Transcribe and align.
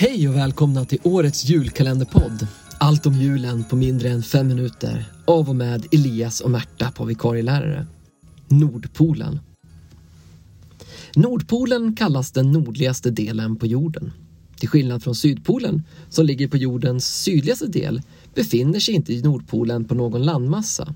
Hej 0.00 0.28
och 0.28 0.36
välkomna 0.36 0.84
till 0.84 0.98
årets 1.02 1.44
julkalenderpodd. 1.44 2.46
Allt 2.78 3.06
om 3.06 3.14
julen 3.14 3.64
på 3.64 3.76
mindre 3.76 4.08
än 4.08 4.22
fem 4.22 4.48
minuter. 4.48 5.04
Av 5.24 5.48
och 5.48 5.56
med 5.56 5.86
Elias 5.92 6.40
och 6.40 6.50
Märta 6.50 6.90
på 6.90 7.04
vikarielärare. 7.04 7.86
Nordpolen. 8.48 9.40
Nordpolen 11.16 11.96
kallas 11.96 12.32
den 12.32 12.52
nordligaste 12.52 13.10
delen 13.10 13.56
på 13.56 13.66
jorden. 13.66 14.12
Till 14.56 14.68
skillnad 14.68 15.02
från 15.02 15.14
Sydpolen, 15.14 15.82
som 16.08 16.26
ligger 16.26 16.48
på 16.48 16.56
jordens 16.56 17.06
sydligaste 17.06 17.66
del, 17.66 18.02
befinner 18.34 18.80
sig 18.80 18.94
inte 18.94 19.12
Nordpolen 19.12 19.84
på 19.84 19.94
någon 19.94 20.22
landmassa. 20.22 20.94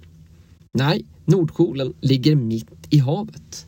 Nej, 0.73 1.05
Nordpolen 1.24 1.95
ligger 2.00 2.34
mitt 2.34 2.87
i 2.91 2.98
havet. 2.98 3.66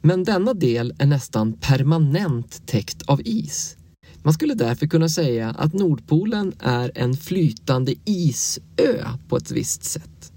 Men 0.00 0.24
denna 0.24 0.54
del 0.54 0.94
är 0.98 1.06
nästan 1.06 1.52
permanent 1.52 2.66
täckt 2.66 3.02
av 3.02 3.20
is. 3.24 3.76
Man 4.24 4.32
skulle 4.32 4.54
därför 4.54 4.86
kunna 4.86 5.08
säga 5.08 5.50
att 5.50 5.72
Nordpolen 5.72 6.52
är 6.58 6.92
en 6.94 7.16
flytande 7.16 7.94
isö 8.04 9.08
på 9.28 9.36
ett 9.36 9.50
visst 9.50 9.84
sätt. 9.84 10.32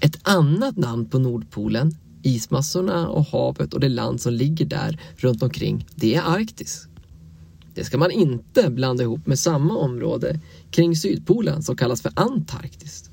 Ett 0.00 0.18
annat 0.22 0.76
namn 0.76 1.08
på 1.08 1.18
Nordpolen, 1.18 1.96
ismassorna 2.22 3.08
och 3.08 3.24
havet 3.26 3.74
och 3.74 3.80
det 3.80 3.88
land 3.88 4.20
som 4.20 4.32
ligger 4.32 4.64
där 4.64 5.00
runt 5.16 5.42
omkring, 5.42 5.86
det 5.94 6.14
är 6.14 6.22
Arktis. 6.22 6.88
Det 7.74 7.84
ska 7.84 7.98
man 7.98 8.10
inte 8.10 8.70
blanda 8.70 9.02
ihop 9.02 9.26
med 9.26 9.38
samma 9.38 9.76
område 9.76 10.40
kring 10.70 10.96
Sydpolen 10.96 11.62
som 11.62 11.76
kallas 11.76 12.02
för 12.02 12.12
Antarktis. 12.16 13.10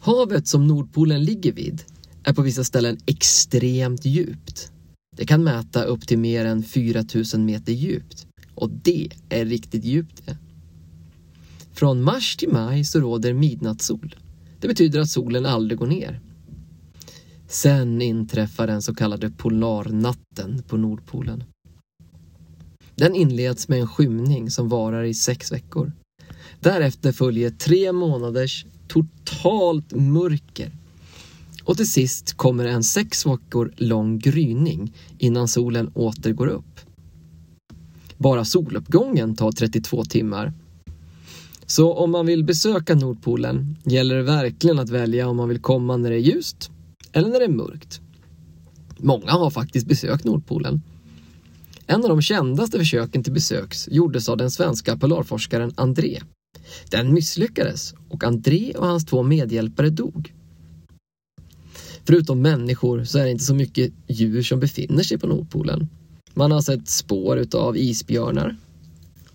Havet 0.00 0.48
som 0.48 0.66
Nordpolen 0.66 1.24
ligger 1.24 1.52
vid 1.52 1.82
är 2.24 2.32
på 2.32 2.42
vissa 2.42 2.64
ställen 2.64 2.98
extremt 3.06 4.04
djupt. 4.04 4.72
Det 5.16 5.26
kan 5.26 5.44
mäta 5.44 5.84
upp 5.84 6.06
till 6.06 6.18
mer 6.18 6.44
än 6.44 6.62
4000 6.62 7.44
meter 7.44 7.72
djupt 7.72 8.26
och 8.54 8.70
det 8.70 9.08
är 9.28 9.44
riktigt 9.44 9.84
djupt 9.84 10.26
det. 10.26 10.36
Från 11.72 12.02
mars 12.02 12.36
till 12.36 12.52
maj 12.52 12.84
så 12.84 13.00
råder 13.00 13.34
midnattssol. 13.34 14.16
Det 14.60 14.68
betyder 14.68 15.00
att 15.00 15.08
solen 15.08 15.46
aldrig 15.46 15.78
går 15.78 15.86
ner. 15.86 16.20
Sen 17.48 18.02
inträffar 18.02 18.66
den 18.66 18.82
så 18.82 18.94
kallade 18.94 19.30
polarnatten 19.30 20.62
på 20.68 20.76
Nordpolen. 20.76 21.44
Den 22.94 23.14
inleds 23.14 23.68
med 23.68 23.80
en 23.80 23.86
skymning 23.88 24.50
som 24.50 24.68
varar 24.68 25.02
i 25.04 25.14
sex 25.14 25.52
veckor. 25.52 25.92
Därefter 26.60 27.12
följer 27.12 27.50
tre 27.50 27.92
månaders 27.92 28.66
totalt 28.88 29.92
mörker. 29.92 30.72
Och 31.64 31.76
till 31.76 31.90
sist 31.90 32.34
kommer 32.34 32.64
en 32.64 32.84
sex 32.84 33.26
veckor 33.26 33.72
lång 33.76 34.18
gryning 34.18 34.94
innan 35.18 35.48
solen 35.48 35.88
åter 35.94 36.32
går 36.32 36.46
upp. 36.46 36.80
Bara 38.18 38.44
soluppgången 38.44 39.36
tar 39.36 39.52
32 39.52 40.04
timmar. 40.04 40.52
Så 41.66 41.94
om 41.94 42.10
man 42.10 42.26
vill 42.26 42.44
besöka 42.44 42.94
Nordpolen 42.94 43.76
gäller 43.84 44.16
det 44.16 44.22
verkligen 44.22 44.78
att 44.78 44.90
välja 44.90 45.28
om 45.28 45.36
man 45.36 45.48
vill 45.48 45.60
komma 45.60 45.96
när 45.96 46.10
det 46.10 46.16
är 46.16 46.20
ljust 46.20 46.70
eller 47.12 47.28
när 47.28 47.38
det 47.38 47.44
är 47.44 47.48
mörkt. 47.48 48.00
Många 48.98 49.30
har 49.30 49.50
faktiskt 49.50 49.86
besökt 49.86 50.24
Nordpolen. 50.24 50.82
En 51.86 52.02
av 52.02 52.08
de 52.08 52.22
kändaste 52.22 52.78
försöken 52.78 53.22
till 53.22 53.32
besöks 53.32 53.88
gjordes 53.88 54.28
av 54.28 54.36
den 54.36 54.50
svenska 54.50 54.96
polarforskaren 54.96 55.72
André. 55.74 56.20
Den 56.90 57.14
misslyckades 57.14 57.94
och 58.08 58.24
André 58.24 58.72
och 58.76 58.86
hans 58.86 59.04
två 59.04 59.22
medhjälpare 59.22 59.90
dog. 59.90 60.32
Förutom 62.04 62.42
människor 62.42 63.04
så 63.04 63.18
är 63.18 63.24
det 63.24 63.30
inte 63.30 63.44
så 63.44 63.54
mycket 63.54 63.92
djur 64.08 64.42
som 64.42 64.60
befinner 64.60 65.02
sig 65.02 65.18
på 65.18 65.26
Nordpolen. 65.26 65.88
Man 66.34 66.52
har 66.52 66.60
sett 66.60 66.88
spår 66.88 67.38
utav 67.38 67.76
isbjörnar, 67.76 68.56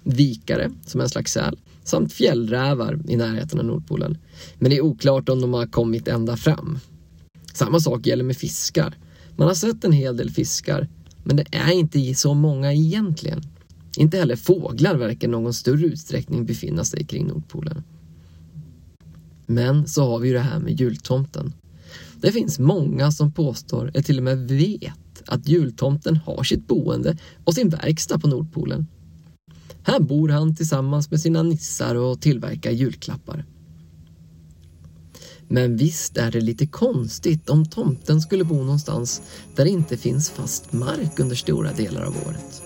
vikare 0.04 0.72
som 0.86 1.02
en 1.02 1.10
slags 1.10 1.32
säl, 1.32 1.60
samt 1.84 2.14
fjällrävar 2.14 3.00
i 3.08 3.16
närheten 3.16 3.60
av 3.60 3.66
Nordpolen. 3.66 4.18
Men 4.60 4.70
det 4.72 4.78
är 4.78 4.82
oklart 4.82 5.30
om 5.30 5.42
de 5.42 5.54
har 5.54 5.66
kommit 5.66 6.08
ända 6.08 6.38
fram. 6.38 6.80
Samma 7.54 7.80
sak 7.80 8.08
gäller 8.08 8.24
med 8.24 8.38
fiskar. 8.38 8.98
Man 9.36 9.48
har 9.48 9.56
sett 9.56 9.84
en 9.84 9.92
hel 9.92 10.18
del 10.18 10.32
fiskar, 10.32 10.88
men 11.24 11.36
det 11.36 11.46
är 11.52 11.72
inte 11.72 12.14
så 12.16 12.34
många 12.34 12.74
egentligen. 12.74 13.42
Inte 13.98 14.18
heller 14.18 14.36
fåglar 14.36 14.96
verkar 14.96 15.28
i 15.28 15.32
någon 15.32 15.54
större 15.54 15.86
utsträckning 15.86 16.46
befinna 16.46 16.84
sig 16.84 17.06
kring 17.06 17.28
Nordpolen. 17.28 17.84
Men 19.46 19.88
så 19.88 20.04
har 20.04 20.20
vi 20.20 20.28
ju 20.28 20.34
det 20.34 20.40
här 20.40 20.60
med 20.60 20.80
jultomten. 20.80 21.54
Det 22.22 22.32
finns 22.32 22.60
många 22.60 23.12
som 23.12 23.32
påstår, 23.32 23.88
eller 23.94 24.04
till 24.04 24.18
och 24.18 24.24
med 24.24 24.48
vet, 24.48 25.24
att 25.26 25.48
jultomten 25.48 26.18
har 26.18 26.44
sitt 26.44 26.68
boende 26.68 27.18
och 27.44 27.54
sin 27.54 27.70
verkstad 27.70 28.20
på 28.20 28.28
Nordpolen. 28.28 28.88
Här 29.84 30.00
bor 30.00 30.30
han 30.30 30.56
tillsammans 30.56 31.12
med 31.12 31.22
sina 31.22 31.44
nissar 31.44 31.96
och 31.96 32.22
tillverkar 32.22 32.72
julklappar. 32.72 33.46
Men 35.48 35.78
visst 35.78 36.18
är 36.18 36.32
det 36.32 36.42
lite 36.42 36.68
konstigt 36.68 37.50
om 37.50 37.66
tomten 37.66 38.22
skulle 38.22 38.44
bo 38.44 38.56
någonstans 38.56 39.22
där 39.56 39.64
det 39.64 39.70
inte 39.70 39.98
finns 39.98 40.30
fast 40.30 40.74
mark 40.74 41.20
under 41.20 41.36
stora 41.36 41.72
delar 41.72 42.02
av 42.02 42.16
året. 42.28 42.62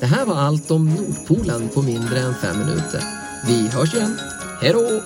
Det 0.00 0.06
här 0.06 0.26
var 0.26 0.34
allt 0.34 0.70
om 0.70 0.94
Nordpolen 0.94 1.68
på 1.68 1.82
mindre 1.82 2.18
än 2.18 2.34
fem 2.34 2.58
minuter. 2.58 3.02
Vi 3.46 3.68
hörs 3.68 3.94
igen. 3.94 4.16
Hej 4.60 4.72
då! 4.72 5.02